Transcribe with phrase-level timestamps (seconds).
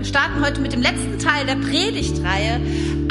[0.00, 2.58] Wir starten heute mit dem letzten Teil der Predigtreihe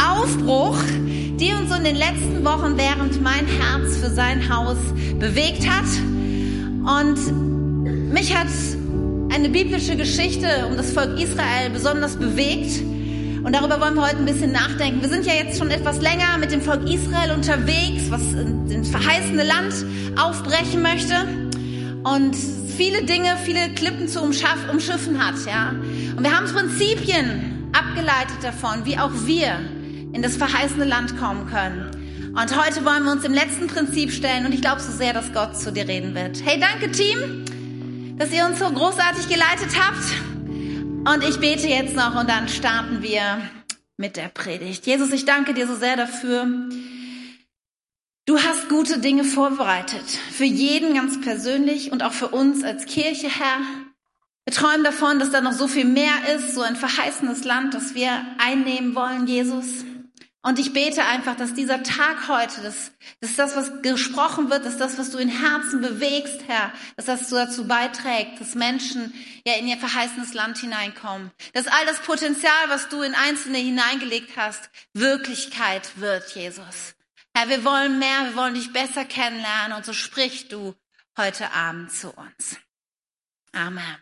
[0.04, 0.76] Aufbruch,
[1.06, 4.78] die uns in den letzten Wochen während mein Herz für sein Haus
[5.20, 5.86] bewegt hat.
[7.04, 8.48] Und mich hat
[9.32, 12.82] eine biblische Geschichte um das Volk Israel besonders bewegt.
[13.44, 15.04] Und darüber wollen wir heute ein bisschen nachdenken.
[15.04, 19.44] Wir sind ja jetzt schon etwas länger mit dem Volk Israel unterwegs, was ins verheißene
[19.44, 19.76] Land
[20.18, 21.14] aufbrechen möchte.
[22.04, 22.36] Und
[22.80, 25.72] viele Dinge, viele Klippen zu umschiffen hat, ja.
[26.16, 29.60] Und wir haben Prinzipien abgeleitet davon, wie auch wir
[30.14, 31.92] in das verheißene Land kommen können.
[32.30, 35.34] Und heute wollen wir uns dem letzten Prinzip stellen und ich glaube so sehr, dass
[35.34, 36.42] Gott zu dir reden wird.
[36.46, 41.14] Hey, danke Team, dass ihr uns so großartig geleitet habt.
[41.14, 43.42] Und ich bete jetzt noch und dann starten wir
[43.98, 44.86] mit der Predigt.
[44.86, 46.48] Jesus, ich danke dir so sehr dafür,
[48.30, 50.06] Du hast gute Dinge vorbereitet.
[50.08, 53.58] Für jeden ganz persönlich und auch für uns als Kirche, Herr.
[54.46, 57.96] Wir träumen davon, dass da noch so viel mehr ist, so ein verheißenes Land, das
[57.96, 59.84] wir einnehmen wollen, Jesus.
[60.44, 64.78] Und ich bete einfach, dass dieser Tag heute, dass, dass das, was gesprochen wird, dass
[64.78, 69.12] das, was du in Herzen bewegst, Herr, dass das dazu beiträgt, dass Menschen
[69.44, 71.32] ja in ihr verheißenes Land hineinkommen.
[71.54, 76.94] Dass all das Potenzial, was du in Einzelne hineingelegt hast, Wirklichkeit wird, Jesus.
[77.40, 80.76] Herr, wir wollen mehr, wir wollen dich besser kennenlernen und so sprich du
[81.16, 82.58] heute Abend zu uns.
[83.54, 83.96] Amen.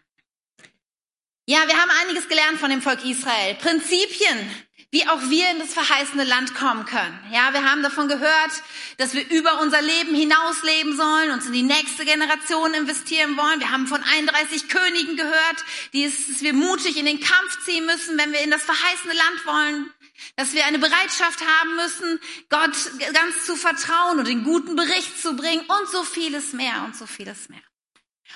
[1.46, 3.54] Ja, wir haben einiges gelernt von dem Volk Israel.
[3.54, 4.50] Prinzipien,
[4.90, 7.16] wie auch wir in das verheißene Land kommen können.
[7.32, 8.52] Ja, wir haben davon gehört,
[8.98, 13.60] dass wir über unser Leben hinaus leben sollen, uns in die nächste Generation investieren wollen.
[13.60, 17.86] Wir haben von 31 Königen gehört, die es, dass wir mutig in den Kampf ziehen
[17.86, 19.94] müssen, wenn wir in das verheißene Land wollen
[20.36, 22.76] dass wir eine Bereitschaft haben müssen, Gott
[23.14, 27.06] ganz zu vertrauen und den guten Bericht zu bringen und so vieles mehr und so
[27.06, 27.62] vieles mehr.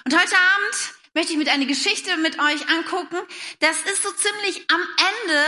[0.06, 3.18] Und heute Abend möchte ich mit einer Geschichte mit euch angucken.
[3.60, 5.44] Das ist so ziemlich am Ende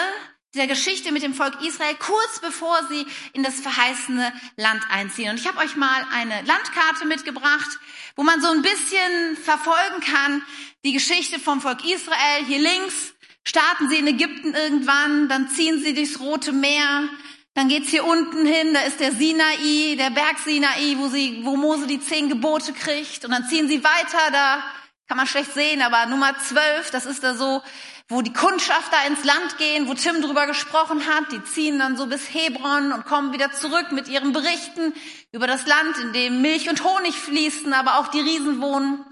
[0.55, 5.31] der Geschichte mit dem Volk Israel, kurz bevor sie in das verheißene Land einziehen.
[5.31, 7.79] Und ich habe euch mal eine Landkarte mitgebracht,
[8.15, 10.45] wo man so ein bisschen verfolgen kann,
[10.85, 12.45] die Geschichte vom Volk Israel.
[12.45, 13.13] Hier links
[13.43, 17.09] starten sie in Ägypten irgendwann, dann ziehen sie durchs Rote Meer,
[17.55, 21.55] dann geht's hier unten hin, da ist der Sinai, der Berg Sinai, wo, sie, wo
[21.55, 23.25] Mose die zehn Gebote kriegt.
[23.25, 24.63] Und dann ziehen sie weiter, da
[25.07, 27.61] kann man schlecht sehen, aber Nummer zwölf, das ist da so,
[28.09, 31.31] wo die Kundschafter ins Land gehen, wo Tim drüber gesprochen hat.
[31.31, 34.93] Die ziehen dann so bis Hebron und kommen wieder zurück mit ihren Berichten
[35.31, 39.05] über das Land, in dem Milch und Honig fließen, aber auch die Riesen wohnen.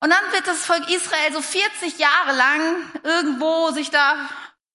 [0.00, 4.28] Und dann wird das Volk Israel so 40 Jahre lang irgendwo sich da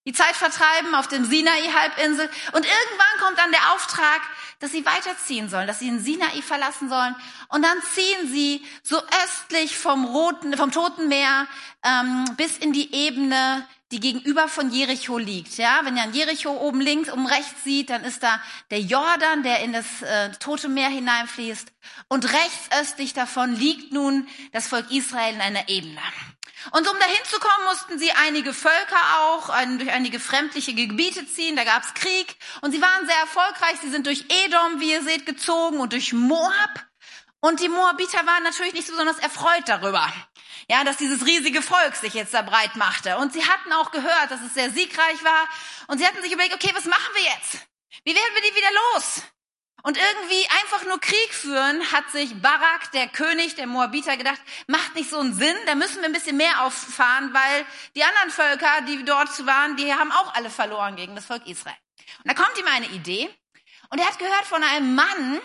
[0.06, 2.30] die Zeit vertreiben auf dem Sinai-Halbinsel.
[2.54, 4.22] Und irgendwann kommt dann der Auftrag,
[4.60, 7.16] dass sie weiterziehen sollen, dass sie den Sinai verlassen sollen.
[7.50, 11.48] Und dann ziehen sie so östlich vom Roten, vom Toten Meer
[11.84, 15.58] ähm, bis in die Ebene die gegenüber von Jericho liegt.
[15.58, 19.44] Ja, wenn ihr an Jericho oben links um rechts sieht, dann ist da der Jordan,
[19.44, 21.72] der in das äh, Tote Meer hineinfließt.
[22.08, 26.02] Und rechts östlich davon liegt nun das Volk Israel in einer Ebene.
[26.72, 31.26] Und um dahin zu kommen, mussten sie einige Völker auch ein, durch einige fremdliche Gebiete
[31.28, 31.56] ziehen.
[31.56, 33.78] Da gab's Krieg und sie waren sehr erfolgreich.
[33.82, 36.86] Sie sind durch Edom, wie ihr seht, gezogen und durch Moab.
[37.40, 40.14] Und die Moabiter waren natürlich nicht besonders erfreut darüber
[40.72, 43.18] ja, dass dieses riesige Volk sich jetzt da breit machte.
[43.18, 45.48] Und sie hatten auch gehört, dass es sehr siegreich war.
[45.88, 47.68] Und sie hatten sich überlegt, okay, was machen wir jetzt?
[48.06, 49.22] Wie werden wir die wieder los?
[49.84, 54.96] Und irgendwie einfach nur Krieg führen, hat sich Barak, der König der Moabiter, gedacht, macht
[54.96, 57.66] nicht so einen Sinn, da müssen wir ein bisschen mehr auffahren, weil
[57.96, 61.76] die anderen Völker, die dort waren, die haben auch alle verloren gegen das Volk Israel.
[62.24, 63.30] Und da kommt ihm eine Idee.
[63.90, 65.42] Und er hat gehört von einem Mann,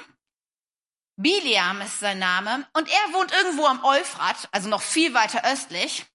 [1.17, 2.67] Biliam ist sein Name.
[2.75, 6.07] Und er wohnt irgendwo am Euphrat, also noch viel weiter östlich.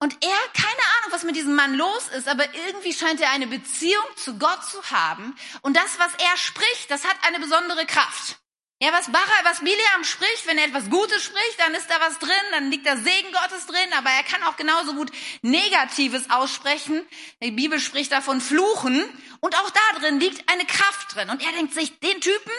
[0.00, 3.48] Und er, keine Ahnung, was mit diesem Mann los ist, aber irgendwie scheint er eine
[3.48, 5.36] Beziehung zu Gott zu haben.
[5.62, 8.38] Und das, was er spricht, das hat eine besondere Kraft.
[8.80, 12.20] Ja, was Bacha, was Biliam spricht, wenn er etwas Gutes spricht, dann ist da was
[12.20, 15.10] drin, dann liegt da Segen Gottes drin, aber er kann auch genauso gut
[15.42, 17.04] Negatives aussprechen.
[17.42, 19.04] Die Bibel spricht davon Fluchen
[19.40, 21.28] und auch da drin liegt eine Kraft drin.
[21.28, 22.52] Und er denkt sich, den Typen,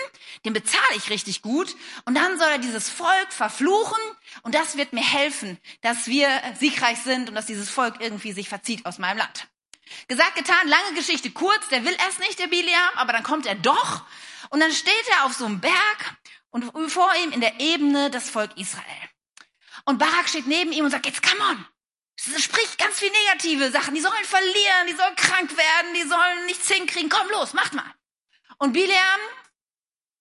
[0.44, 1.74] den bezahle ich richtig gut
[2.04, 4.02] und dann soll er dieses Volk verfluchen
[4.44, 6.28] und das wird mir helfen, dass wir
[6.60, 9.48] siegreich sind und dass dieses Volk irgendwie sich verzieht aus meinem Land.
[10.10, 13.56] Gesagt, getan, lange Geschichte kurz, der will erst nicht, der Biliam, aber dann kommt er
[13.56, 14.04] doch
[14.50, 16.18] und dann steht er auf so einem Berg
[16.51, 19.10] und vor ihm in der Ebene das Volk Israel.
[19.86, 21.66] Und Barak steht neben ihm und sagt, jetzt come on.
[22.38, 23.96] Sprich ganz viel negative Sachen.
[23.96, 27.10] Die sollen verlieren, die sollen krank werden, die sollen nichts hinkriegen.
[27.10, 27.94] Komm los, macht mal.
[28.57, 29.19] Und Bileam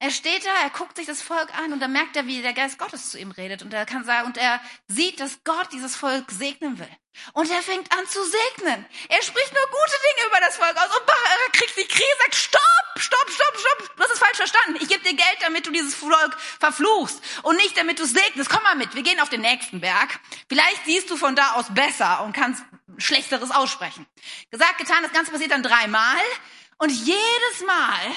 [0.00, 2.52] Er steht da, er guckt sich das Volk an und dann merkt er, wie der
[2.52, 5.96] Geist Gottes zu ihm redet und er kann sagen, und er sieht, dass Gott dieses
[5.96, 6.96] Volk segnen will.
[7.32, 8.86] Und er fängt an zu segnen.
[9.08, 12.34] Er spricht nur gute Dinge über das Volk aus und er kriegt die Krise, sagt,
[12.36, 14.78] stopp, stopp, stopp, stopp, du hast es falsch verstanden.
[14.80, 18.48] Ich gebe dir Geld, damit du dieses Volk verfluchst und nicht, damit du segnest.
[18.48, 20.18] Komm mal mit, wir gehen auf den nächsten Berg.
[20.48, 22.62] Vielleicht siehst du von da aus besser und kannst
[22.96, 24.06] Schlechteres aussprechen.
[24.50, 26.22] Gesagt, getan, das Ganze passiert dann dreimal
[26.78, 28.14] und jedes Mal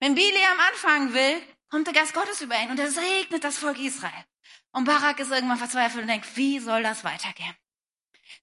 [0.00, 3.78] wenn Bileam anfangen will, kommt der Geist Gottes über ihn und er segnet das Volk
[3.78, 4.24] Israel.
[4.72, 7.54] Und Barak ist irgendwann verzweifelt und denkt, wie soll das weitergehen?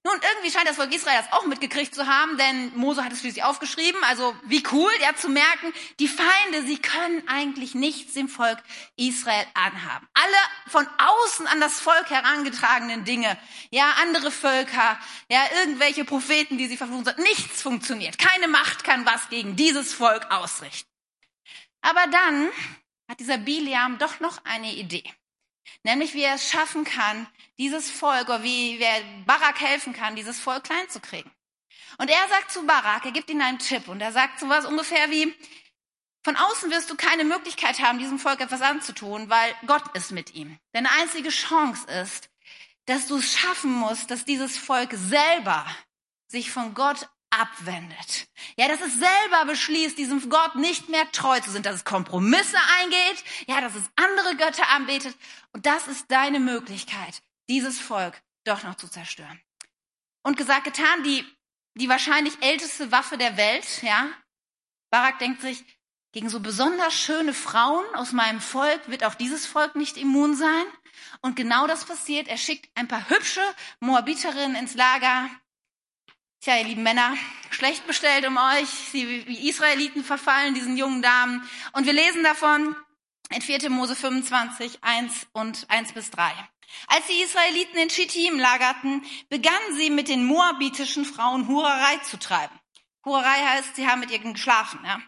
[0.04, 3.20] Nun, irgendwie scheint das Volk Israel das auch mitgekriegt zu haben, denn Mose hat es
[3.20, 4.02] schließlich aufgeschrieben.
[4.04, 8.62] Also wie cool, ja, zu merken, die Feinde, sie können eigentlich nichts dem Volk
[8.96, 10.08] Israel anhaben.
[10.14, 10.36] Alle
[10.68, 13.36] von außen an das Volk herangetragenen Dinge,
[13.70, 14.98] ja, andere Völker,
[15.28, 18.18] ja, irgendwelche Propheten, die sie verfluchen sollen, nichts funktioniert.
[18.18, 20.88] Keine Macht kann was gegen dieses Volk ausrichten.
[21.80, 22.48] Aber dann
[23.08, 25.04] hat dieser Biliam doch noch eine Idee.
[25.82, 27.26] Nämlich, wie er es schaffen kann,
[27.58, 31.30] dieses Volk, oder wie wer Barak helfen kann, dieses Volk klein zu kriegen.
[31.98, 35.10] Und er sagt zu Barak, er gibt ihm einen Tipp und er sagt sowas ungefähr
[35.10, 35.34] wie,
[36.22, 40.34] von außen wirst du keine Möglichkeit haben, diesem Volk etwas anzutun, weil Gott ist mit
[40.34, 40.58] ihm.
[40.72, 42.28] Deine einzige Chance ist,
[42.86, 45.66] dass du es schaffen musst, dass dieses Volk selber
[46.28, 48.28] sich von Gott abwendet.
[48.56, 52.56] Ja, dass es selber beschließt, diesem Gott nicht mehr treu zu sind, dass es Kompromisse
[52.80, 55.14] eingeht, ja, dass es andere Götter anbetet.
[55.52, 59.40] Und das ist deine Möglichkeit, dieses Volk doch noch zu zerstören.
[60.22, 61.24] Und gesagt, getan, die,
[61.74, 64.08] die wahrscheinlich älteste Waffe der Welt, ja.
[64.90, 65.64] Barak denkt sich,
[66.12, 70.64] gegen so besonders schöne Frauen aus meinem Volk wird auch dieses Volk nicht immun sein.
[71.20, 72.28] Und genau das passiert.
[72.28, 73.42] Er schickt ein paar hübsche
[73.80, 75.30] Moabiterinnen ins Lager,
[76.40, 77.16] Tja, ihr lieben Männer,
[77.50, 78.68] schlecht bestellt um euch.
[78.68, 81.42] Sie wie Israeliten verfallen diesen jungen Damen.
[81.72, 82.76] Und wir lesen davon
[83.30, 83.68] in 4.
[83.70, 86.30] Mose 25, 1 und 1 bis 3.
[86.86, 92.58] Als die Israeliten in Schittim lagerten, begannen sie mit den moabitischen Frauen Hurerei zu treiben.
[93.04, 94.80] Hurerei heißt, sie haben mit ihnen geschlafen.
[94.84, 95.00] Ja?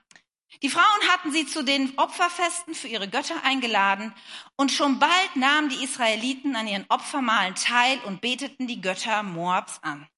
[0.62, 4.14] Die Frauen hatten sie zu den Opferfesten für ihre Götter eingeladen
[4.56, 9.78] und schon bald nahmen die Israeliten an ihren Opfermahlen teil und beteten die Götter Moabs
[9.82, 10.08] an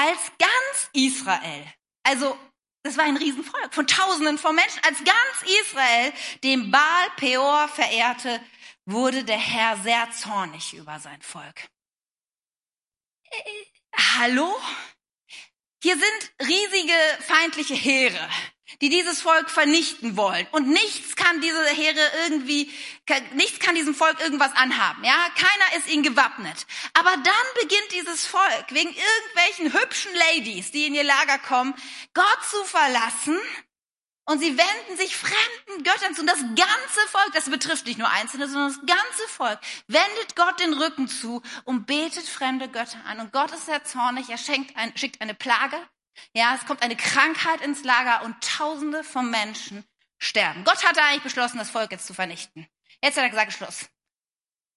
[0.00, 1.66] als ganz Israel,
[2.02, 2.38] also
[2.82, 6.12] das war ein Riesenvolk von Tausenden von Menschen, als ganz Israel
[6.42, 8.40] dem Baal Peor verehrte,
[8.92, 11.68] wurde der Herr sehr zornig über sein Volk.
[13.24, 13.64] Äh,
[14.18, 14.54] hallo?
[15.82, 18.28] Hier sind riesige feindliche Heere
[18.80, 20.46] die dieses Volk vernichten wollen.
[20.52, 22.70] Und nichts kann diese Heere irgendwie,
[23.34, 25.04] nichts kann diesem Volk irgendwas anhaben.
[25.04, 26.66] Ja, keiner ist ihnen gewappnet.
[26.94, 31.74] Aber dann beginnt dieses Volk wegen irgendwelchen hübschen Ladies, die in ihr Lager kommen,
[32.14, 33.38] Gott zu verlassen.
[34.26, 36.20] Und sie wenden sich fremden Göttern zu.
[36.20, 39.58] Und das ganze Volk, das betrifft nicht nur Einzelne, sondern das ganze Volk,
[39.88, 43.18] wendet Gott den Rücken zu und betet fremde Götter an.
[43.18, 44.28] Und Gott ist sehr zornig.
[44.28, 44.38] Er
[44.76, 45.76] ein, schickt eine Plage
[46.32, 49.84] ja, es kommt eine Krankheit ins Lager und Tausende von Menschen
[50.18, 50.64] sterben.
[50.64, 52.66] Gott hatte eigentlich beschlossen, das Volk jetzt zu vernichten.
[53.02, 53.88] Jetzt hat er gesagt, Schluss.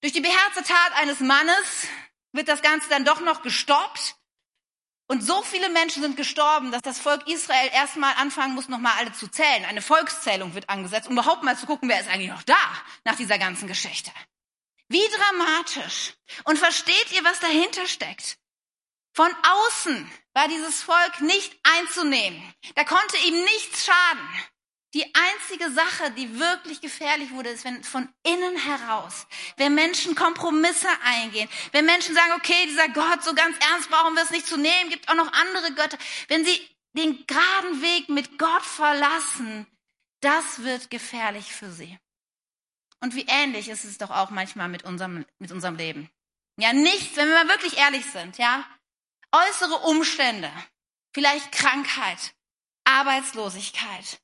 [0.02, 1.88] Durch die beherzte Tat eines Mannes
[2.32, 4.16] wird das Ganze dann doch noch gestoppt.
[5.08, 9.12] Und so viele Menschen sind gestorben, dass das Volk Israel erstmal anfangen muss, nochmal alle
[9.12, 9.66] zu zählen.
[9.66, 12.56] Eine Volkszählung wird angesetzt, um überhaupt mal zu gucken, wer ist eigentlich noch da
[13.04, 14.12] nach dieser ganzen Geschichte.
[14.88, 16.14] Wie dramatisch.
[16.46, 18.38] Und versteht ihr, was dahinter steckt?
[19.14, 22.42] Von außen war dieses Volk nicht einzunehmen.
[22.76, 24.28] Da konnte ihm nichts schaden.
[24.94, 29.26] Die einzige Sache, die wirklich gefährlich wurde, ist, wenn von innen heraus,
[29.58, 34.22] wenn Menschen Kompromisse eingehen, wenn Menschen sagen, okay, dieser Gott, so ganz ernst brauchen wir
[34.22, 35.98] es nicht zu nehmen, gibt auch noch andere Götter.
[36.28, 36.60] Wenn sie
[36.94, 39.66] den geraden Weg mit Gott verlassen,
[40.22, 41.98] das wird gefährlich für sie.
[43.00, 46.10] Und wie ähnlich ist es doch auch manchmal mit unserem, mit unserem Leben.
[46.58, 48.64] Ja, nichts, wenn wir mal wirklich ehrlich sind, ja,
[49.32, 50.52] äußere Umstände,
[51.14, 52.36] vielleicht Krankheit,
[52.84, 54.22] Arbeitslosigkeit,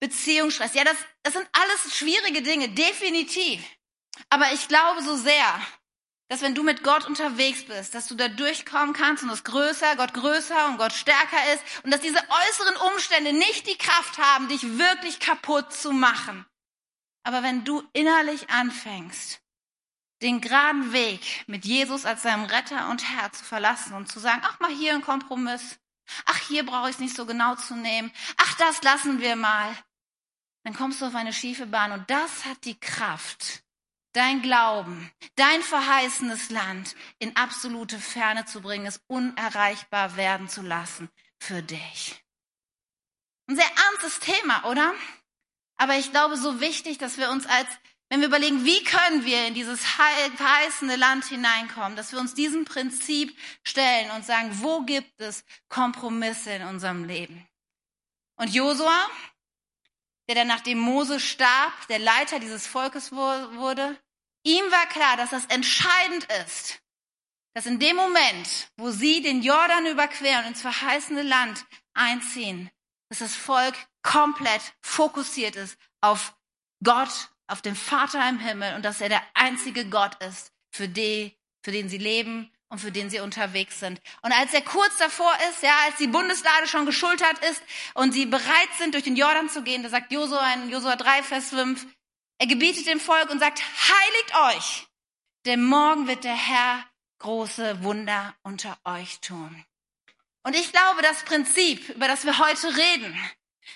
[0.00, 0.74] Beziehungsstress.
[0.74, 3.62] Ja, das, das sind alles schwierige Dinge, definitiv.
[4.28, 5.60] Aber ich glaube so sehr,
[6.28, 9.96] dass wenn du mit Gott unterwegs bist, dass du da durchkommen kannst und dass größer,
[9.96, 14.48] Gott größer und Gott stärker ist und dass diese äußeren Umstände nicht die Kraft haben,
[14.48, 16.46] dich wirklich kaputt zu machen.
[17.24, 19.42] Aber wenn du innerlich anfängst,
[20.22, 24.42] den geraden Weg mit Jesus als seinem Retter und Herr zu verlassen und zu sagen,
[24.44, 25.80] ach mal hier ein Kompromiss,
[26.26, 29.74] ach hier brauche ich es nicht so genau zu nehmen, ach das lassen wir mal,
[30.62, 33.62] dann kommst du auf eine schiefe Bahn und das hat die Kraft,
[34.12, 41.08] dein Glauben, dein verheißenes Land in absolute Ferne zu bringen, es unerreichbar werden zu lassen
[41.38, 42.22] für dich.
[43.48, 44.94] Ein sehr ernstes Thema, oder?
[45.76, 47.68] Aber ich glaube, so wichtig, dass wir uns als,
[48.10, 52.64] wenn wir überlegen, wie können wir in dieses verheißene Land hineinkommen, dass wir uns diesem
[52.64, 57.46] Prinzip stellen und sagen, wo gibt es Kompromisse in unserem Leben?
[58.36, 59.08] Und Josua,
[60.30, 64.00] der dann nachdem Mose starb, der Leiter dieses Volkes wurde,
[64.44, 66.80] ihm war klar, dass das entscheidend ist,
[67.52, 72.70] dass in dem Moment, wo sie den Jordan überqueren und ins verheißene Land einziehen,
[73.08, 76.38] dass das Volk komplett fokussiert ist auf
[76.84, 81.36] Gott, auf den Vater im Himmel und dass er der einzige Gott ist, für, die,
[81.64, 84.00] für den sie leben und für den sie unterwegs sind.
[84.22, 87.62] Und als er kurz davor ist, ja, als die Bundeslade schon geschultert ist
[87.94, 91.22] und sie bereit sind, durch den Jordan zu gehen, da sagt Josua in Josua 3,
[91.22, 91.84] Vers 5,
[92.38, 94.86] er gebietet dem Volk und sagt, heiligt euch,
[95.44, 96.84] denn morgen wird der Herr
[97.18, 99.64] große Wunder unter euch tun.
[100.42, 103.18] Und ich glaube, das Prinzip, über das wir heute reden,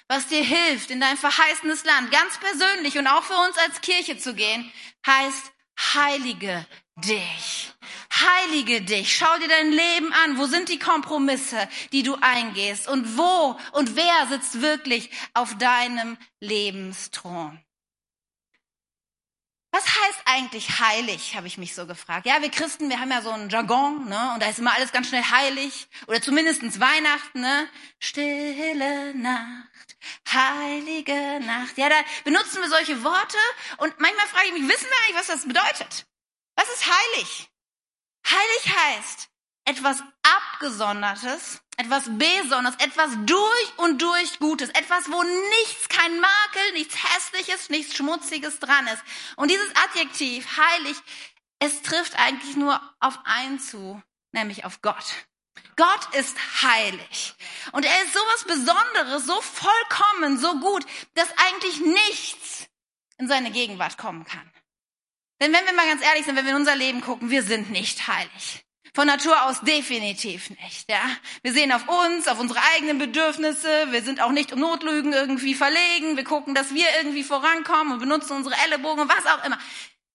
[0.08, 4.16] was dir hilft, in dein verheißenes Land ganz persönlich und auch für uns als Kirche
[4.16, 4.72] zu gehen,
[5.06, 5.52] heißt,
[5.94, 6.64] heilige
[6.96, 7.72] dich.
[8.12, 9.16] Heilige dich.
[9.16, 10.38] Schau dir dein Leben an.
[10.38, 12.88] Wo sind die Kompromisse, die du eingehst?
[12.88, 17.60] Und wo und wer sitzt wirklich auf deinem Lebensthron?
[19.74, 22.26] Was heißt eigentlich heilig, habe ich mich so gefragt.
[22.26, 24.30] Ja, wir Christen, wir haben ja so einen Jargon, ne?
[24.34, 25.88] Und da ist immer alles ganz schnell heilig.
[26.06, 27.68] Oder zumindestens Weihnachten, ne?
[27.98, 29.96] Stille Nacht,
[30.32, 31.76] heilige Nacht.
[31.76, 33.36] Ja, da benutzen wir solche Worte
[33.78, 36.06] und manchmal frage ich mich, wissen wir eigentlich, was das bedeutet?
[36.56, 37.50] Was ist heilig?
[38.26, 39.28] Heilig heißt
[39.64, 46.96] etwas Abgesondertes, etwas Besonderes, etwas durch und durch Gutes, etwas, wo nichts, kein Makel, nichts
[47.02, 49.02] Hässliches, nichts Schmutziges dran ist.
[49.36, 50.96] Und dieses Adjektiv, heilig,
[51.58, 55.26] es trifft eigentlich nur auf einen zu, nämlich auf Gott.
[55.76, 57.34] Gott ist heilig.
[57.72, 60.84] Und er ist sowas Besonderes, so vollkommen, so gut,
[61.14, 62.66] dass eigentlich nichts
[63.18, 64.50] in seine Gegenwart kommen kann.
[65.44, 67.70] Denn wenn wir mal ganz ehrlich sind, wenn wir in unser Leben gucken, wir sind
[67.70, 68.64] nicht heilig.
[68.94, 71.02] Von Natur aus definitiv nicht, ja.
[71.42, 73.88] Wir sehen auf uns, auf unsere eigenen Bedürfnisse.
[73.90, 76.16] Wir sind auch nicht um Notlügen irgendwie verlegen.
[76.16, 79.58] Wir gucken, dass wir irgendwie vorankommen und benutzen unsere Ellenbogen und was auch immer.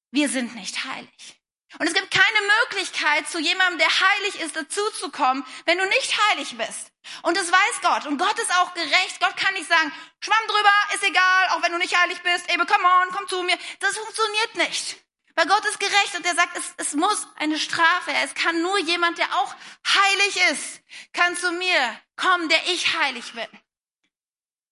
[0.10, 1.40] Wir sind nicht heilig.
[1.78, 6.58] Und es gibt keine Möglichkeit, zu jemandem, der heilig ist, dazuzukommen, wenn du nicht heilig
[6.58, 6.92] bist.
[7.22, 8.08] Und das weiß Gott.
[8.08, 9.20] Und Gott ist auch gerecht.
[9.20, 12.52] Gott kann nicht sagen, schwamm drüber, ist egal, auch wenn du nicht heilig bist.
[12.52, 13.60] Eben, come on, komm zu mir.
[13.80, 14.98] Das funktioniert nicht.
[15.40, 18.12] Weil Gott ist gerecht und er sagt, es, es muss eine Strafe.
[18.26, 19.56] Es kann nur jemand, der auch
[19.88, 20.82] heilig ist,
[21.14, 23.48] kann zu mir kommen, der ich heilig bin.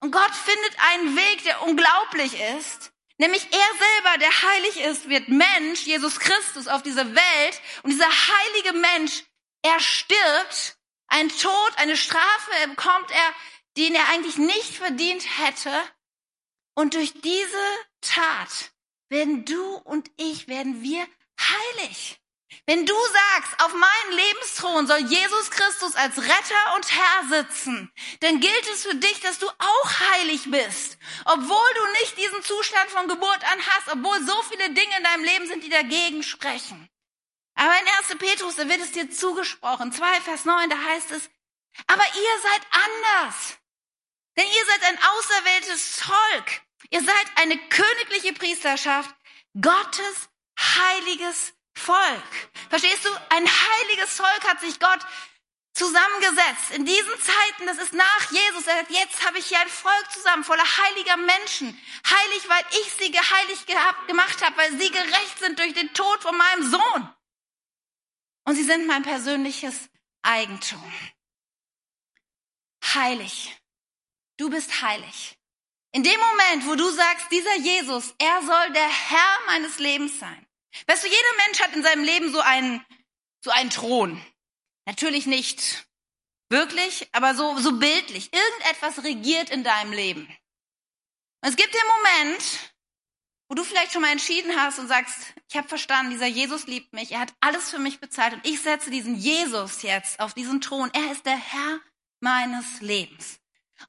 [0.02, 2.92] Und Gott findet einen Weg, der unglaublich ist.
[3.18, 7.62] Nämlich er selber, der heilig ist, wird Mensch, Jesus Christus auf dieser Welt.
[7.84, 9.24] Und dieser heilige Mensch,
[9.62, 10.76] er stirbt,
[11.08, 13.34] ein Tod, eine Strafe bekommt er,
[13.78, 15.72] den er eigentlich nicht verdient hätte.
[16.74, 18.74] Und durch diese Tat
[19.10, 21.08] werden du und ich, werden wir
[21.40, 22.20] heilig.
[22.66, 28.40] Wenn du sagst, auf meinem Lebensthron soll Jesus Christus als Retter und Herr sitzen, dann
[28.40, 30.98] gilt es für dich, dass du auch heilig bist.
[31.26, 35.24] Obwohl du nicht diesen Zustand von Geburt an hast, obwohl so viele Dinge in deinem
[35.24, 36.90] Leben sind, die dagegen sprechen.
[37.56, 38.18] Aber in 1.
[38.18, 39.92] Petrus, da wird es dir zugesprochen.
[39.92, 41.30] 2 Vers 9, da heißt es,
[41.88, 43.58] aber ihr seid anders.
[44.38, 46.62] Denn ihr seid ein auserwähltes Volk.
[46.90, 49.14] Ihr seid eine königliche Priesterschaft,
[49.60, 50.30] Gottes
[50.60, 52.50] heiliges Volk.
[52.70, 53.10] Verstehst du?
[53.30, 55.00] Ein heiliges Volk hat sich Gott
[55.74, 56.72] zusammengesetzt.
[56.74, 58.66] In diesen Zeiten, das ist nach Jesus.
[58.66, 61.80] Er sagt, jetzt habe ich hier ein Volk zusammen, voller heiliger Menschen.
[62.10, 66.22] Heilig, weil ich sie geheiligt gehabt, gemacht habe, weil sie gerecht sind durch den Tod
[66.22, 67.10] von meinem Sohn.
[68.46, 69.90] Und sie sind mein persönliches
[70.24, 70.92] Eigentum.
[72.94, 73.56] Heilig.
[74.38, 75.37] Du bist heilig.
[75.92, 80.48] In dem Moment, wo du sagst, dieser Jesus, er soll der Herr meines Lebens sein.
[80.86, 82.86] Weißt du, jeder Mensch hat in seinem Leben so einen,
[83.44, 84.22] so einen Thron.
[84.86, 85.88] Natürlich nicht
[86.50, 88.32] wirklich, aber so, so bildlich.
[88.34, 90.28] Irgendetwas regiert in deinem Leben.
[91.42, 92.74] Und es gibt den Moment,
[93.50, 96.94] wo du vielleicht schon mal entschieden hast und sagst, ich habe verstanden, dieser Jesus liebt
[96.94, 100.62] mich, er hat alles für mich bezahlt und ich setze diesen Jesus jetzt auf diesen
[100.62, 100.92] Thron.
[100.94, 101.80] Er ist der Herr
[102.20, 103.40] meines Lebens.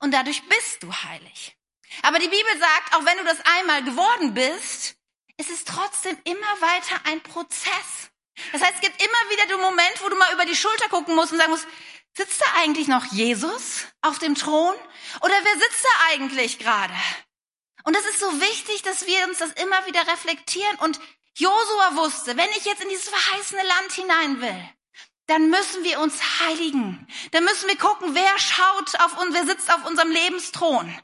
[0.00, 1.57] Und dadurch bist du heilig.
[2.02, 4.96] Aber die Bibel sagt, auch wenn du das einmal geworden bist,
[5.36, 8.10] ist es trotzdem immer weiter ein Prozess.
[8.52, 11.14] Das heißt, es gibt immer wieder den Moment, wo du mal über die Schulter gucken
[11.14, 11.66] musst und sagen musst,
[12.16, 14.74] sitzt da eigentlich noch Jesus auf dem Thron?
[15.20, 16.94] Oder wer sitzt da eigentlich gerade?
[17.84, 20.76] Und das ist so wichtig, dass wir uns das immer wieder reflektieren.
[20.80, 21.00] Und
[21.34, 24.68] Josua wusste, wenn ich jetzt in dieses verheißene Land hinein will,
[25.26, 27.06] dann müssen wir uns heiligen.
[27.30, 30.98] Dann müssen wir gucken, wer schaut auf uns, wer sitzt auf unserem Lebensthron.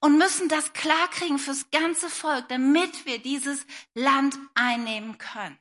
[0.00, 5.58] Und müssen das klarkriegen fürs ganze Volk, damit wir dieses Land einnehmen können.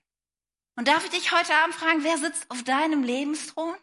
[0.75, 3.75] Und darf ich dich heute Abend fragen, wer sitzt auf deinem Lebensthron?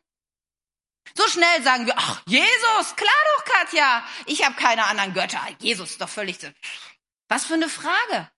[1.14, 4.04] So schnell sagen wir, ach, Jesus, klar doch, Katja.
[4.26, 5.40] Ich habe keine anderen Götter.
[5.58, 6.48] Jesus ist doch völlig so.
[7.28, 8.30] Was für eine Frage.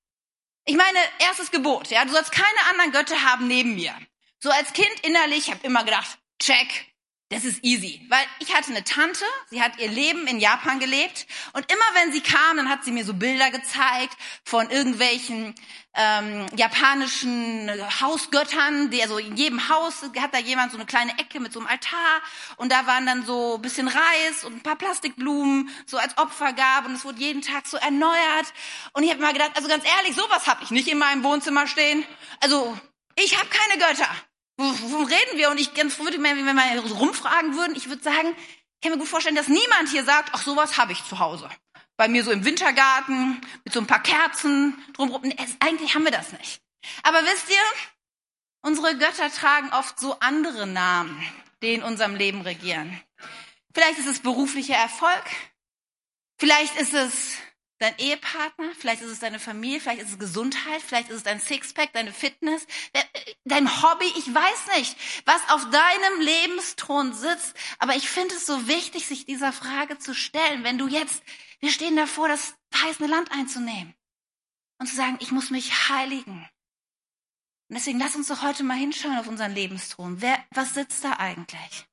[0.64, 3.94] Ich meine, erstes Gebot, ja, du sollst keine anderen Götter haben neben mir.
[4.40, 6.95] So als Kind innerlich habe immer gedacht, check,
[7.28, 11.26] das ist easy, weil ich hatte eine Tante, sie hat ihr Leben in Japan gelebt
[11.54, 15.52] und immer wenn sie kam, dann hat sie mir so Bilder gezeigt von irgendwelchen
[15.94, 17.68] ähm, japanischen
[18.00, 21.58] Hausgöttern, die also in jedem Haus hat da jemand so eine kleine Ecke mit so
[21.58, 22.22] einem Altar
[22.58, 26.94] und da waren dann so bisschen Reis und ein paar Plastikblumen so als Opfergabe und
[26.94, 28.52] es wurde jeden Tag so erneuert
[28.92, 31.66] und ich habe mal gedacht, also ganz ehrlich, sowas habe ich nicht in meinem Wohnzimmer
[31.66, 32.04] stehen.
[32.40, 32.78] Also
[33.16, 34.08] ich habe keine Götter.
[34.56, 35.50] Wovon reden wir?
[35.50, 38.92] Und ich ganz würde mir, wenn wir mal rumfragen würden, ich würde sagen, ich kann
[38.92, 41.48] mir gut vorstellen, dass niemand hier sagt, ach, sowas habe ich zu Hause.
[41.96, 45.22] Bei mir so im Wintergarten, mit so ein paar Kerzen drumherum.
[45.60, 46.60] Eigentlich haben wir das nicht.
[47.02, 47.62] Aber wisst ihr,
[48.62, 51.22] unsere Götter tragen oft so andere Namen,
[51.62, 53.00] die in unserem Leben regieren.
[53.74, 55.24] Vielleicht ist es beruflicher Erfolg.
[56.38, 57.36] Vielleicht ist es
[57.78, 61.40] dein Ehepartner, vielleicht ist es deine Familie, vielleicht ist es Gesundheit, vielleicht ist es dein
[61.40, 62.66] Sixpack, deine Fitness,
[63.44, 68.66] dein Hobby, ich weiß nicht, was auf deinem Lebensthron sitzt, aber ich finde es so
[68.66, 71.22] wichtig, sich dieser Frage zu stellen, wenn du jetzt,
[71.60, 73.94] wir stehen davor, das verheißene Land einzunehmen
[74.78, 76.48] und zu sagen, ich muss mich heiligen.
[77.68, 80.20] Und deswegen lass uns doch heute mal hinschauen auf unseren Lebensthron.
[80.20, 81.86] Wer, was sitzt da eigentlich?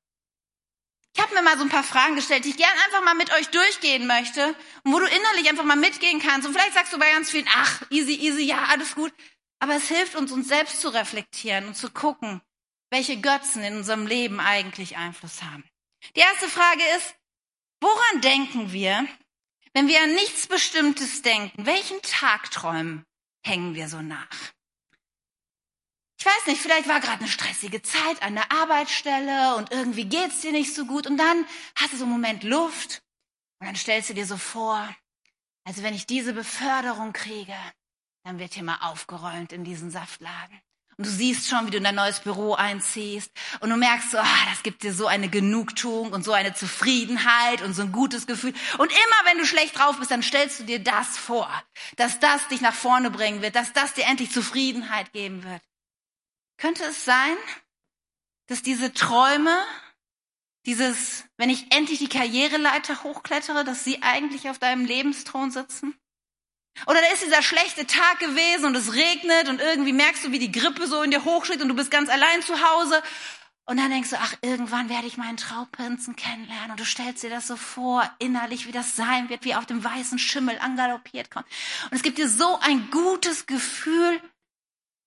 [1.16, 3.32] Ich habe mir mal so ein paar Fragen gestellt, die ich gerne einfach mal mit
[3.32, 6.46] euch durchgehen möchte und wo du innerlich einfach mal mitgehen kannst.
[6.46, 9.12] Und vielleicht sagst du bei ganz vielen, ach, easy, easy, ja, alles gut.
[9.60, 12.42] Aber es hilft uns, uns selbst zu reflektieren und zu gucken,
[12.90, 15.64] welche Götzen in unserem Leben eigentlich Einfluss haben.
[16.16, 17.14] Die erste Frage ist,
[17.80, 19.06] woran denken wir,
[19.72, 21.64] wenn wir an nichts Bestimmtes denken?
[21.64, 23.04] Welchen Tagträumen
[23.44, 24.52] hängen wir so nach?
[26.24, 30.40] Ich weiß nicht, vielleicht war gerade eine stressige Zeit an der Arbeitsstelle und irgendwie geht's
[30.40, 31.44] dir nicht so gut und dann
[31.76, 33.02] hast du so einen Moment Luft
[33.60, 34.88] und dann stellst du dir so vor,
[35.64, 37.54] also wenn ich diese Beförderung kriege,
[38.24, 40.58] dann wird hier mal aufgeräumt in diesen Saftladen.
[40.96, 43.30] Und du siehst schon, wie du in dein neues Büro einziehst.
[43.60, 47.60] Und du merkst so, ah, das gibt dir so eine Genugtuung und so eine Zufriedenheit
[47.60, 48.54] und so ein gutes Gefühl.
[48.78, 51.50] Und immer wenn du schlecht drauf bist, dann stellst du dir das vor,
[51.96, 55.60] dass das dich nach vorne bringen wird, dass das dir endlich Zufriedenheit geben wird.
[56.64, 57.36] Könnte es sein,
[58.46, 59.54] dass diese Träume,
[60.64, 65.94] dieses, wenn ich endlich die Karriereleiter hochklettere, dass sie eigentlich auf deinem Lebensthron sitzen?
[66.86, 70.38] Oder da ist dieser schlechte Tag gewesen und es regnet und irgendwie merkst du, wie
[70.38, 73.02] die Grippe so in dir hochschlägt und du bist ganz allein zu Hause.
[73.66, 76.70] Und dann denkst du, ach, irgendwann werde ich meinen Trauprinzen kennenlernen.
[76.70, 79.84] Und du stellst dir das so vor, innerlich, wie das sein wird, wie auf dem
[79.84, 81.46] weißen Schimmel angaloppiert kommt.
[81.90, 84.18] Und es gibt dir so ein gutes Gefühl,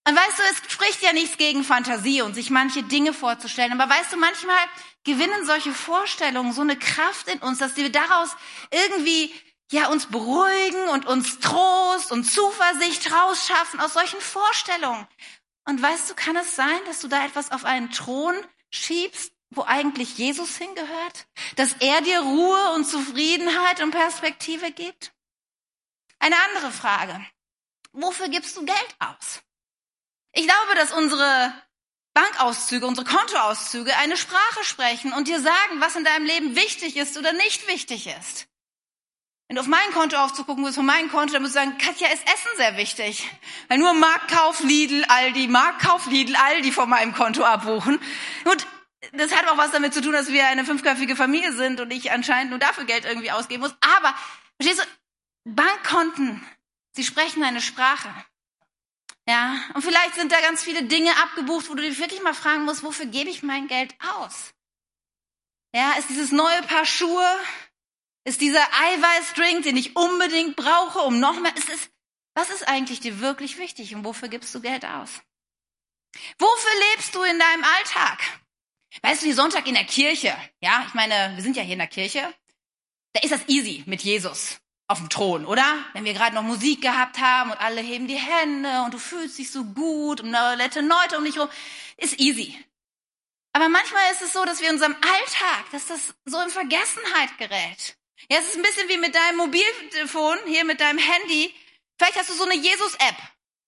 [0.07, 3.77] und weißt du, es spricht ja nichts gegen Fantasie und sich manche Dinge vorzustellen.
[3.77, 4.55] Aber weißt du, manchmal
[5.03, 8.29] gewinnen solche Vorstellungen so eine Kraft in uns, dass wir daraus
[8.71, 9.33] irgendwie
[9.69, 15.05] ja uns beruhigen und uns Trost und Zuversicht rausschaffen aus solchen Vorstellungen.
[15.65, 18.33] Und weißt du, kann es sein, dass du da etwas auf einen Thron
[18.69, 21.27] schiebst, wo eigentlich Jesus hingehört?
[21.57, 25.11] Dass er dir Ruhe und Zufriedenheit und Perspektive gibt?
[26.19, 27.25] Eine andere Frage.
[27.91, 29.41] Wofür gibst du Geld aus?
[30.37, 31.51] Ich glaube, dass unsere
[32.13, 37.17] Bankauszüge, unsere Kontoauszüge eine Sprache sprechen und dir sagen, was in deinem Leben wichtig ist
[37.17, 38.47] oder nicht wichtig ist.
[39.47, 42.07] Wenn du auf mein Konto aufzugucken willst, von meinem Konto, dann musst du sagen, Katja,
[42.09, 43.27] ist Essen sehr wichtig.
[43.67, 47.99] Weil nur Marktkauf, Lidl, Aldi, Marktkauf, Lidl, Aldi von meinem Konto abbuchen.
[48.43, 48.67] Und
[49.13, 52.11] das hat auch was damit zu tun, dass wir eine fünfköpfige Familie sind und ich
[52.11, 53.75] anscheinend nur dafür Geld irgendwie ausgeben muss.
[53.81, 54.13] Aber,
[54.61, 56.45] verstehst du, Bankkonten,
[56.91, 58.13] sie sprechen eine Sprache.
[59.27, 62.63] Ja, und vielleicht sind da ganz viele Dinge abgebucht, wo du dich wirklich mal fragen
[62.63, 64.53] musst, wofür gebe ich mein Geld aus?
[65.75, 67.27] Ja, ist dieses neue Paar Schuhe,
[68.23, 71.89] ist dieser Eiweißdrink, den ich unbedingt brauche, um noch mehr, ist es,
[72.35, 75.21] was ist eigentlich dir wirklich wichtig und wofür gibst du Geld aus?
[76.39, 78.21] Wofür lebst du in deinem Alltag?
[79.01, 81.79] Weißt du, wie Sonntag in der Kirche, ja, ich meine, wir sind ja hier in
[81.79, 82.33] der Kirche,
[83.11, 85.65] da ist das easy mit Jesus auf dem Thron, oder?
[85.93, 89.37] Wenn wir gerade noch Musik gehabt haben und alle heben die Hände und du fühlst
[89.37, 91.49] dich so gut und nette Leute um dich rum,
[91.97, 92.57] ist easy.
[93.51, 97.37] Aber manchmal ist es so, dass wir in unserem Alltag, dass das so in Vergessenheit
[97.37, 97.97] gerät.
[98.29, 101.53] Ja, es ist ein bisschen wie mit deinem Mobiltelefon, hier mit deinem Handy.
[101.97, 103.15] Vielleicht hast du so eine Jesus-App.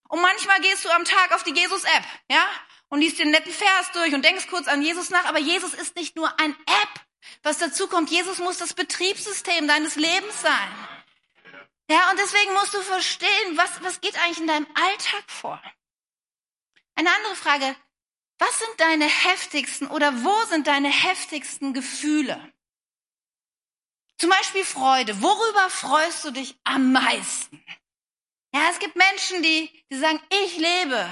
[0.07, 2.45] Und manchmal gehst du am Tag auf die Jesus-App, ja?
[2.89, 5.25] Und liest den netten Vers durch und denkst kurz an Jesus nach.
[5.25, 7.05] Aber Jesus ist nicht nur ein App.
[7.43, 10.98] Was dazu kommt, Jesus muss das Betriebssystem deines Lebens sein.
[11.89, 15.61] Ja, und deswegen musst du verstehen, was, was geht eigentlich in deinem Alltag vor?
[16.95, 17.75] Eine andere Frage,
[18.37, 22.53] was sind deine heftigsten oder wo sind deine heftigsten Gefühle?
[24.17, 25.21] Zum Beispiel Freude.
[25.21, 27.63] Worüber freust du dich am meisten?
[28.53, 31.09] Ja, es gibt Menschen, die, die sagen, ich lebe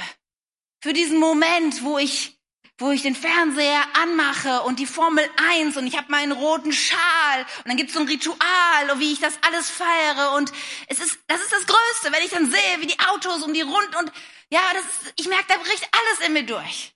[0.82, 2.37] für diesen Moment, wo ich
[2.78, 7.42] wo ich den Fernseher anmache und die Formel 1 und ich habe meinen roten Schal
[7.58, 10.52] und dann gibt es so ein Ritual, wie ich das alles feiere und
[10.88, 13.62] es ist, das ist das Größte, wenn ich dann sehe, wie die Autos um die
[13.62, 14.12] Rund und
[14.50, 16.94] ja, das ist, ich merke, da bricht alles in mir durch.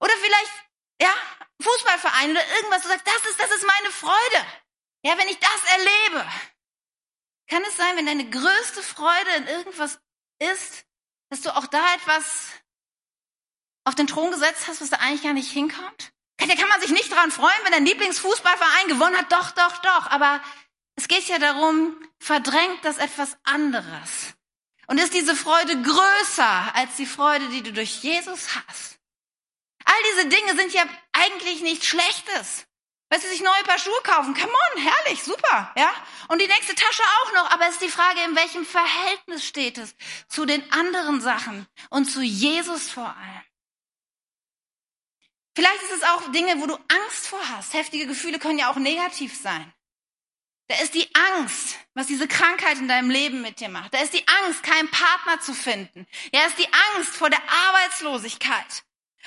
[0.00, 0.52] Oder vielleicht,
[1.00, 1.12] ja,
[1.62, 4.46] Fußballverein oder irgendwas, du sagst, das ist, das ist meine Freude.
[5.02, 6.30] Ja, wenn ich das erlebe.
[7.48, 10.00] Kann es sein, wenn deine größte Freude in irgendwas
[10.38, 10.86] ist,
[11.30, 12.48] dass du auch da etwas
[13.84, 16.12] auf den Thron gesetzt hast, was da eigentlich gar nicht hinkommt?
[16.38, 19.32] Da kann man sich nicht dran freuen, wenn dein Lieblingsfußballverein gewonnen hat.
[19.32, 20.10] Doch, doch, doch.
[20.10, 20.42] Aber
[20.96, 24.34] es geht ja darum, verdrängt das etwas anderes.
[24.86, 28.98] Und ist diese Freude größer als die Freude, die du durch Jesus hast?
[29.84, 32.66] All diese Dinge sind ja eigentlich nichts Schlechtes.
[33.10, 35.92] Weißt du, sich neue Paar Schuhe kaufen, come on, herrlich, super, ja?
[36.28, 39.78] Und die nächste Tasche auch noch, aber es ist die Frage, in welchem Verhältnis steht
[39.78, 39.94] es
[40.26, 43.53] zu den anderen Sachen und zu Jesus vor allem.
[45.54, 47.74] Vielleicht ist es auch Dinge, wo du Angst vor hast.
[47.74, 49.72] Heftige Gefühle können ja auch negativ sein.
[50.68, 53.92] Da ist die Angst, was diese Krankheit in deinem Leben mit dir macht.
[53.92, 56.06] Da ist die Angst, keinen Partner zu finden.
[56.32, 58.84] Ja, ist die Angst vor der Arbeitslosigkeit.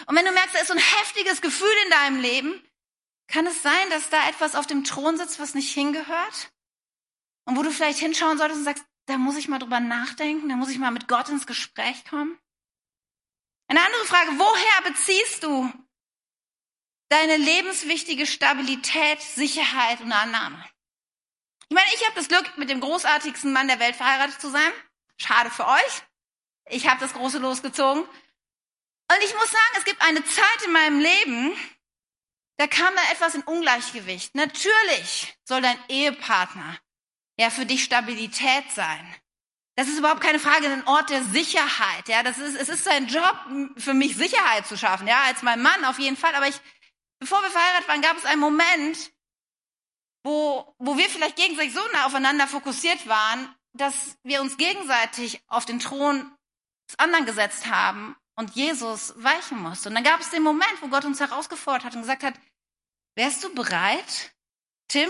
[0.08, 2.64] Und wenn du merkst, da ist so ein heftiges Gefühl in deinem Leben,
[3.28, 6.52] kann es sein, dass da etwas auf dem Thron sitzt, was nicht hingehört?
[7.46, 10.56] Und wo du vielleicht hinschauen solltest und sagst, da muss ich mal drüber nachdenken, da
[10.56, 12.38] muss ich mal mit Gott ins Gespräch kommen?
[13.68, 15.72] Eine andere Frage, woher beziehst du
[17.10, 20.64] deine lebenswichtige Stabilität, Sicherheit und Annahme.
[21.70, 24.72] Ich meine, ich habe das Glück, mit dem großartigsten Mann der Welt verheiratet zu sein.
[25.18, 26.04] Schade für euch.
[26.70, 28.04] Ich habe das große losgezogen.
[28.04, 31.58] Und ich muss sagen, es gibt eine Zeit in meinem Leben,
[32.58, 34.36] da kam da etwas in Ungleichgewicht.
[34.36, 36.78] Natürlich soll dein Ehepartner
[37.38, 39.16] ja für dich Stabilität sein.
[39.76, 42.08] Das ist überhaupt keine Frage, ein Ort der Sicherheit.
[42.08, 43.38] Ja, das ist, es ist sein Job,
[43.78, 45.08] für mich Sicherheit zu schaffen.
[45.08, 46.34] Ja, als mein Mann auf jeden Fall.
[46.34, 46.60] Aber ich,
[47.20, 49.12] Bevor wir verheiratet waren, gab es einen Moment,
[50.24, 55.66] wo, wo wir vielleicht gegenseitig so nah aufeinander fokussiert waren, dass wir uns gegenseitig auf
[55.66, 56.32] den Thron
[56.90, 59.90] des anderen gesetzt haben und Jesus weichen musste.
[59.90, 62.36] Und dann gab es den Moment, wo Gott uns herausgefordert hat und gesagt hat,
[63.16, 64.36] wärst du bereit,
[64.88, 65.10] Tim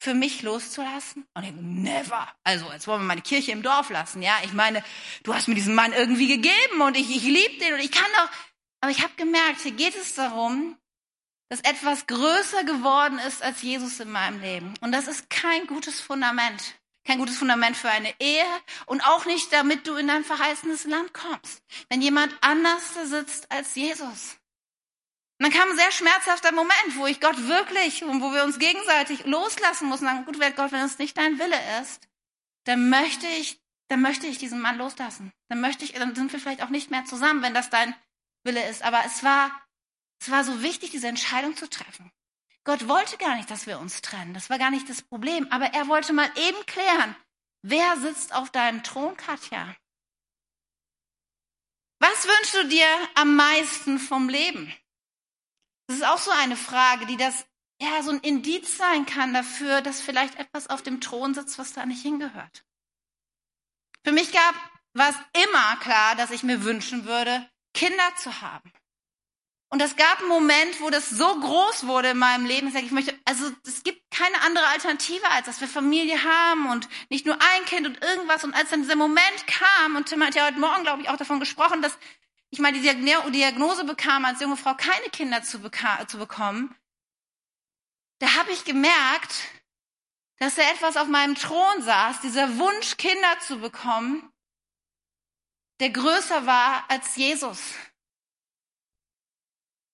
[0.00, 1.26] für mich loszulassen?
[1.34, 2.28] Und ich, never.
[2.44, 4.38] Also, jetzt wollen wir meine Kirche im Dorf lassen, ja?
[4.44, 4.84] Ich meine,
[5.24, 8.10] du hast mir diesen Mann irgendwie gegeben und ich, ich liebe den und ich kann
[8.16, 8.30] doch.
[8.80, 10.78] Aber ich habe gemerkt, hier geht es darum,
[11.48, 14.74] dass etwas größer geworden ist als Jesus in meinem Leben.
[14.80, 16.74] Und das ist kein gutes Fundament.
[17.04, 18.44] Kein gutes Fundament für eine Ehe
[18.84, 21.62] und auch nicht, damit du in dein verheißenes Land kommst.
[21.88, 24.36] Wenn jemand anders da sitzt als Jesus.
[25.38, 28.58] Und dann kam ein sehr schmerzhafter Moment, wo ich Gott wirklich und wo wir uns
[28.58, 30.04] gegenseitig loslassen mussten.
[30.04, 32.08] Sagen, gut, Gott, wenn es nicht dein Wille ist,
[32.64, 33.58] dann möchte ich,
[33.88, 35.32] dann möchte ich diesen Mann loslassen.
[35.48, 37.94] Dann möchte ich, dann sind wir vielleicht auch nicht mehr zusammen, wenn das dein
[38.44, 38.82] Wille ist.
[38.82, 39.50] Aber es war
[40.20, 42.10] es war so wichtig, diese Entscheidung zu treffen.
[42.64, 44.34] Gott wollte gar nicht, dass wir uns trennen.
[44.34, 45.50] Das war gar nicht das Problem.
[45.50, 47.16] Aber er wollte mal eben klären,
[47.62, 49.74] wer sitzt auf deinem Thron, Katja?
[52.00, 54.72] Was wünschst du dir am meisten vom Leben?
[55.86, 57.46] Das ist auch so eine Frage, die das
[57.80, 61.72] ja so ein Indiz sein kann dafür, dass vielleicht etwas auf dem Thron sitzt, was
[61.72, 62.64] da nicht hingehört.
[64.04, 64.54] Für mich gab,
[64.92, 68.72] war es immer klar, dass ich mir wünschen würde, Kinder zu haben.
[69.70, 72.90] Und es gab einen Moment, wo das so groß wurde in meinem Leben, dass ich
[72.90, 77.34] möchte, also es gibt keine andere Alternative, als dass wir Familie haben und nicht nur
[77.34, 78.44] ein Kind und irgendwas.
[78.44, 81.18] Und als dann dieser Moment kam, und Tim hat ja heute Morgen, glaube ich, auch
[81.18, 81.98] davon gesprochen, dass
[82.48, 85.60] ich mal die Diagnose bekam, als junge Frau keine Kinder zu,
[86.06, 86.74] zu bekommen,
[88.20, 89.34] da habe ich gemerkt,
[90.38, 94.32] dass da etwas auf meinem Thron saß, dieser Wunsch, Kinder zu bekommen,
[95.80, 97.74] der größer war als Jesus.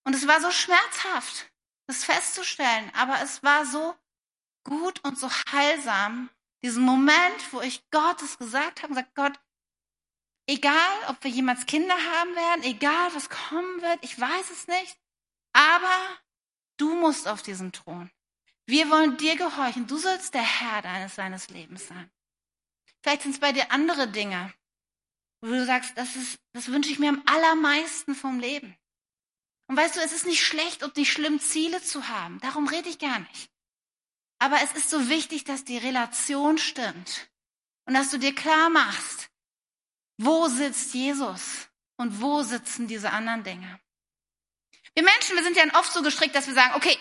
[0.04, 1.50] Und es war so schmerzhaft,
[1.86, 3.94] das festzustellen, aber es war so
[4.64, 6.30] gut und so heilsam,
[6.62, 9.38] diesen Moment, wo ich Gottes gesagt habe, gesagt, Gott,
[10.46, 14.98] egal, ob wir jemals Kinder haben werden, egal, was kommen wird, ich weiß es nicht,
[15.52, 16.18] aber
[16.78, 18.10] du musst auf diesem Thron.
[18.66, 19.86] Wir wollen dir gehorchen.
[19.86, 22.10] Du sollst der Herr deines, deines Lebens sein.
[23.02, 24.52] Vielleicht sind es bei dir andere Dinge,
[25.42, 28.74] wo du sagst, das ist, das wünsche ich mir am allermeisten vom Leben.
[29.74, 32.38] Und weißt du, es ist nicht schlecht und nicht schlimm, Ziele zu haben.
[32.42, 33.50] Darum rede ich gar nicht.
[34.38, 37.28] Aber es ist so wichtig, dass die Relation stimmt.
[37.84, 39.30] Und dass du dir klar machst,
[40.16, 43.80] wo sitzt Jesus und wo sitzen diese anderen Dinge.
[44.94, 46.96] Wir Menschen, wir sind ja oft so gestrickt, dass wir sagen, okay,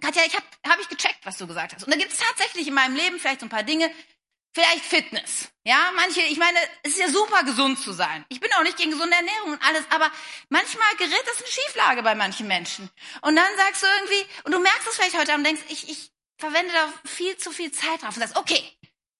[0.00, 1.82] Katja, ich habe hab ich gecheckt, was du gesagt hast.
[1.82, 3.92] Und da gibt es tatsächlich in meinem Leben vielleicht so ein paar Dinge,
[4.52, 5.48] vielleicht Fitness.
[5.64, 8.24] Ja, manche, ich meine, es ist ja super gesund zu sein.
[8.28, 10.10] Ich bin auch nicht gegen gesunde Ernährung und alles, aber
[10.48, 12.90] manchmal gerät das in Schieflage bei manchen Menschen.
[13.22, 16.10] Und dann sagst du irgendwie, und du merkst es vielleicht heute Abend, denkst, ich, ich
[16.38, 18.62] verwende da viel zu viel Zeit drauf und sagst, okay,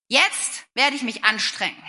[0.09, 1.83] jetzt werde ich mich anstrengen.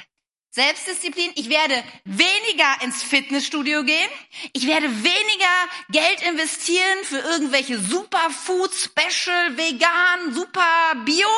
[0.54, 1.32] Selbstdisziplin.
[1.36, 4.10] Ich werde weniger ins Fitnessstudio gehen.
[4.52, 11.30] Ich werde weniger Geld investieren für irgendwelche Superfood, Special, Vegan, Super Bio.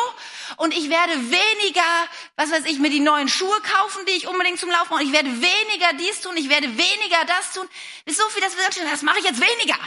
[0.58, 4.60] Und ich werde weniger, was weiß ich, mir die neuen Schuhe kaufen, die ich unbedingt
[4.60, 5.04] zum Laufen brauche.
[5.04, 6.36] Ich werde weniger dies tun.
[6.38, 7.68] Ich werde weniger das tun.
[8.06, 9.78] Ist so viel, dass wir sagen, das mache ich jetzt weniger.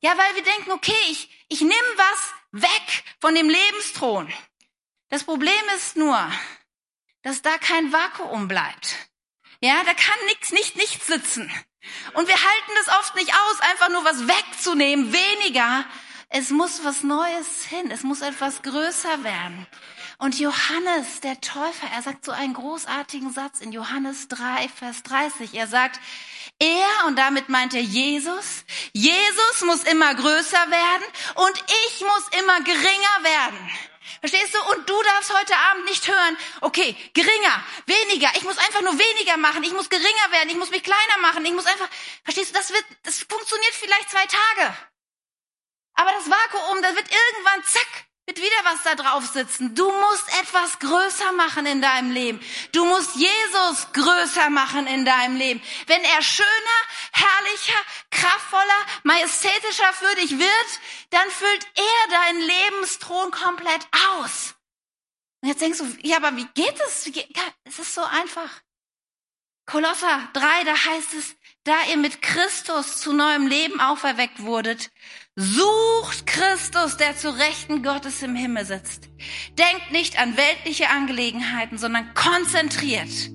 [0.00, 4.32] Ja, weil wir denken, okay, ich, ich nehme was weg von dem Lebensthron.
[5.08, 6.30] Das Problem ist nur,
[7.22, 8.96] dass da kein Vakuum bleibt.
[9.60, 11.50] Ja, da kann nichts, nicht nichts sitzen.
[12.14, 15.84] Und wir halten es oft nicht aus, einfach nur was wegzunehmen, weniger.
[16.30, 17.90] Es muss was Neues hin.
[17.90, 19.66] Es muss etwas größer werden.
[20.18, 25.54] Und Johannes, der Täufer, er sagt so einen großartigen Satz in Johannes 3, Vers 30.
[25.54, 26.00] Er sagt,
[26.58, 31.04] er, und damit meint er Jesus, Jesus muss immer größer werden
[31.36, 33.70] und ich muss immer geringer werden.
[34.18, 34.72] Verstehst du?
[34.72, 39.36] Und du darfst heute Abend nicht hören, okay, geringer, weniger, ich muss einfach nur weniger
[39.36, 41.88] machen, ich muss geringer werden, ich muss mich kleiner machen, ich muss einfach,
[42.24, 44.74] verstehst du, das wird, das funktioniert vielleicht zwei Tage.
[45.98, 49.74] Aber das Vakuum, das wird irgendwann, zack, wird wieder was da drauf sitzen.
[49.74, 52.40] Du musst etwas größer machen in deinem Leben.
[52.70, 55.60] Du musst Jesus größer machen in deinem Leben.
[55.88, 56.78] Wenn er schöner,
[57.10, 57.80] herrlicher,
[58.12, 60.80] kraftvoller, majestätischer für dich wird,
[61.10, 64.54] dann füllt er deinen Lebensthron komplett aus.
[65.40, 67.10] Und jetzt denkst du, ja, aber wie geht es?
[67.64, 68.50] Es ist so einfach.
[69.66, 71.34] Kolosser 3, da heißt es,
[71.64, 74.90] da ihr mit Christus zu neuem Leben auferweckt wurdet,
[75.40, 79.08] Sucht Christus, der zu Rechten Gottes im Himmel sitzt.
[79.56, 83.30] Denkt nicht an weltliche Angelegenheiten, sondern konzentriert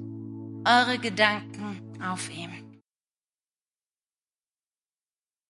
[0.65, 2.52] eure Gedanken auf ihn.